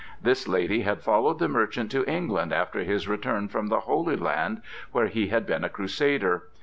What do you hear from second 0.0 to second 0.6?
This